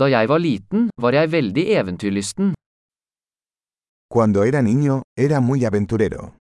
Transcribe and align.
Da 0.00 0.08
jeg 0.10 0.28
var 0.28 0.38
liten, 0.38 0.88
var 0.98 1.12
jeg 1.14 1.32
veldig 1.32 1.64
eventyrlysten. 1.80 2.54
Cuando 4.14 4.42
era 4.42 4.60
niño, 4.62 5.02
era 5.16 5.40
muy 5.40 5.64
aventurero. 5.64 6.34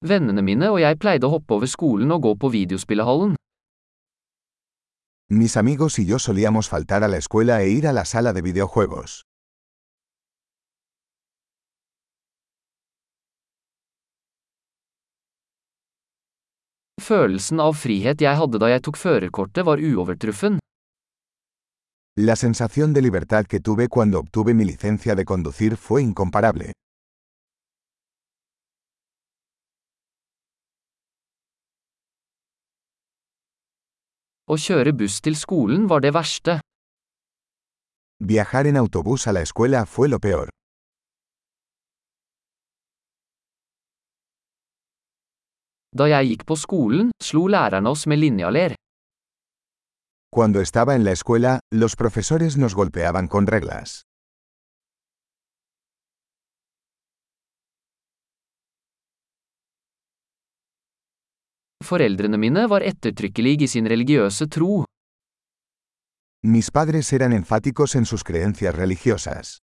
Vennene 0.00 0.42
mine 0.42 0.70
og 0.70 0.80
jeg 0.80 0.98
pleide 0.98 1.28
å 1.28 1.34
hoppe 1.36 1.58
over 1.58 1.68
skolen 1.68 2.12
og 2.16 2.22
gå 2.22 2.32
på 2.40 2.48
videospillehallen. 2.56 3.36
Mis 5.28 5.56
amigos 5.56 5.98
y 5.98 6.06
yo 6.06 6.18
solíamos 6.18 6.68
faltar 6.68 7.04
a 7.04 7.08
la 7.08 7.18
escuela 7.18 7.62
e 7.62 7.68
ir 7.68 7.86
a 7.86 7.92
la 7.92 8.04
sala 8.04 8.32
de 8.32 8.42
videojuegos. 8.42 9.25
Følelsen 16.96 17.60
av 17.60 17.74
frihet 17.76 18.22
jeg 18.24 18.38
hadde 18.40 18.58
da 18.58 18.70
jeg 18.72 18.82
tok 18.86 18.96
førerkortet 18.96 19.66
var 19.68 19.78
uovertruffen. 19.78 20.56
La 22.18 22.34
sensación 22.36 22.94
de 22.94 23.02
libertad 23.02 23.46
que 23.46 23.60
tuve 23.60 23.88
cuando 23.88 24.18
obtuve 24.18 24.54
mi 24.54 24.64
licencia 24.64 25.14
de 25.14 25.24
conducir 25.24 25.76
fue 25.76 26.02
incomparable. 26.02 26.72
Å 34.48 34.56
kjøre 34.56 34.92
buss 34.96 35.20
til 35.20 35.36
skolen 35.36 35.86
var 35.90 36.00
det 36.00 36.14
verste. 36.14 36.60
Viajar 38.24 38.66
en 38.66 38.76
autobús 38.76 39.26
a 39.26 39.32
la 39.32 39.42
escuela 39.42 39.84
fue 39.84 40.08
lo 40.08 40.18
peor. 40.18 40.48
Da 45.98 46.04
jeg 46.10 46.28
gikk 46.28 46.42
på 46.48 46.56
skolen, 46.60 47.10
slo 47.22 47.46
lærerne 47.48 47.88
oss 47.88 48.06
med 48.06 48.18
linjaler. 48.20 48.74
Cuando 50.30 50.60
estaba 50.60 50.94
en 50.94 51.04
la 51.04 51.12
escuela, 51.12 51.60
los 51.72 51.96
profesores 51.96 52.58
nos 52.58 52.74
golpeaban 52.74 53.28
con 53.28 53.46
reglas. 53.46 54.02
Foreldrene 61.84 62.36
mine 62.36 62.66
var 62.68 62.82
ettertrykkelige 62.82 63.64
i 63.64 63.68
sin 63.68 63.86
religiøse 63.86 64.48
tro. 64.48 64.84
Mis 66.42 66.70
padres 66.70 67.12
eran 67.12 67.32
enfáticos 67.32 67.94
en 67.94 68.04
sus 68.04 68.24
creencias 68.24 68.74
religiosas. 68.74 69.65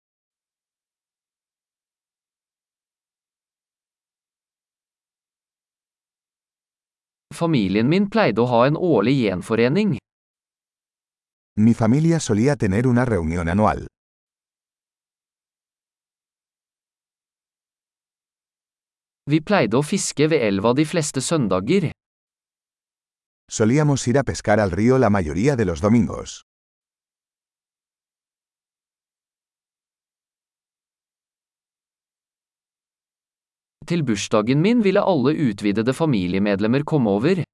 Familien 7.37 7.89
min 7.93 8.07
pleide 8.09 8.41
å 8.41 8.47
ha 8.49 8.63
en 8.67 8.77
årlig 8.81 9.17
gjenforening. 9.21 9.99
Mi 11.61 11.75
familia 11.75 12.21
solía 12.21 12.57
tener 12.57 12.87
una 12.87 13.05
reunión 13.05 13.49
anual. 13.49 13.87
Vi 19.29 19.41
pleide 19.43 19.77
å 19.77 19.83
fiske 19.83 20.29
ved 20.33 20.45
elva 20.49 20.73
de 20.79 20.85
fleste 20.87 21.21
søndager. 21.21 21.91
Solíamos 23.51 24.07
ir 24.09 24.19
a 24.19 24.25
pescar 24.25 24.61
al 24.61 24.71
río 24.71 24.99
la 24.99 25.11
mayoría 25.11 25.57
de 25.57 25.65
los 25.65 25.81
domingos. 25.81 26.43
Til 33.87 34.03
bursdagen 34.03 34.63
min 34.63 34.83
ville 34.85 35.03
alle 35.13 35.33
utvidede 35.49 35.95
familiemedlemmer 35.95 36.83
komme 36.83 37.11
over. 37.11 37.45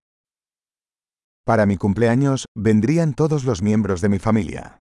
Para 1.45 1.67
mi 1.67 1.77
cumpleaños, 1.77 2.47
vendrían 2.57 3.15
todos 3.15 3.45
los 3.45 3.63
miembros 3.63 4.01
de 4.01 4.09
mi 4.09 4.19
familia. 4.19 4.79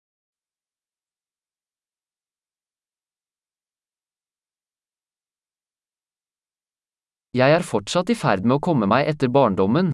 Jeg 7.34 7.50
er 7.50 7.62
fortsatt 7.66 8.10
i 8.10 8.15
ferd 8.15 8.44
med 8.47 8.56
å 8.56 8.62
komme 8.62 8.87
meg 8.87 9.09
etter 9.10 9.28
barndommen. 9.28 9.91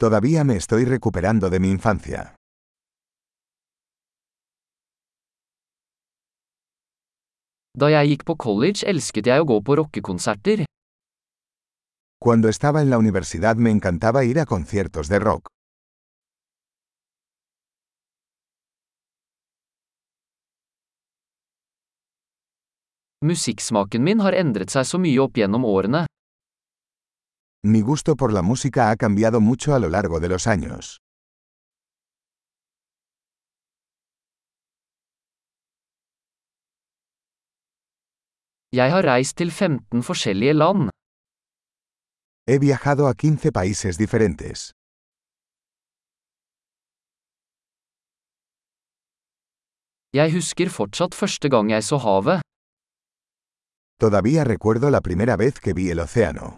Todavía 0.00 0.44
me 0.44 0.56
estoy 0.56 0.84
recuperando 0.84 1.50
de 1.50 1.60
mi 1.60 1.70
infancia. 1.70 2.34
Da 7.74 7.88
jeg 7.90 8.12
gikk 8.12 8.20
på 8.28 8.36
college 8.38 8.86
elsket 8.86 9.26
jeg 9.26 9.42
å 9.42 9.46
gå 9.50 9.56
på 9.66 9.74
rockekonserter. 9.80 10.62
Cuando 12.22 12.48
estaba 12.48 12.80
en 12.80 12.90
la 12.90 12.98
universidad 13.02 13.58
me 13.58 13.70
encantaba 13.74 14.22
ir 14.24 14.38
a 14.38 14.46
conciertos 14.46 15.10
de 15.10 15.18
rock. 15.18 15.50
Musikksmaken 23.24 24.04
min 24.04 24.20
har 24.20 24.36
endret 24.38 24.70
seg 24.70 24.86
så 24.86 25.00
mye 25.00 25.18
opp 25.18 25.38
gjennom 25.40 25.64
årene. 25.66 26.04
Mi 27.66 27.80
gusto 27.82 28.14
por 28.14 28.30
la 28.32 28.42
música 28.42 28.90
ha 28.90 28.96
cambiado 28.96 29.40
mucho 29.40 29.74
a 29.74 29.80
lo 29.80 29.88
largo 29.88 30.20
de 30.20 30.28
los 30.28 30.46
años. 30.46 30.98
Jeg 38.80 38.90
har 38.94 39.04
reist 39.06 39.36
til 39.36 39.50
15 39.50 40.02
forskjellige 40.02 40.52
land. 40.52 40.88
He 42.50 42.58
viajado 42.58 43.06
a 43.06 43.14
15 43.14 43.52
países 43.58 43.96
diferentes. 44.02 44.72
Jeg 50.18 50.32
husker 50.36 50.68
fortsatt 50.78 51.14
første 51.14 51.48
gang 51.54 51.70
jeg 51.70 51.82
så 51.90 51.96
havet. 52.06 52.40
Todavía 54.02 54.44
recuerdo 54.44 54.90
la 54.90 55.00
primera 55.00 55.36
vez 55.36 55.54
que 55.64 55.74
vi 55.78 55.90
el 55.90 56.00
océano. 56.06 56.48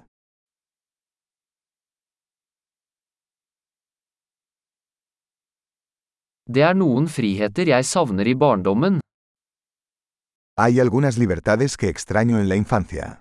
Det 6.54 6.62
er 6.62 6.76
noen 6.78 7.08
friheter 7.08 7.68
jeg 7.74 7.84
savner 7.84 8.26
i 8.30 8.34
barndommen. 8.38 9.00
Hay 10.58 10.80
algunas 10.80 11.18
libertades 11.18 11.76
que 11.76 11.90
extraño 11.90 12.40
en 12.40 12.48
la 12.48 12.56
infancia. 12.56 13.20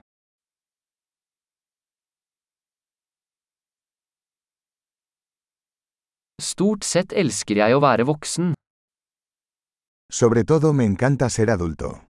Stort 6.41 6.87
sett 6.87 7.11
elsker 7.11 7.59
jeg 7.59 7.75
å 7.75 7.81
være 7.83 8.05
voksen. 8.07 8.53
Sobre 10.07 10.45
todo 10.45 10.71
me 10.71 10.87
encanta 10.87 11.27
ser 11.29 11.51
adulto. 11.51 12.07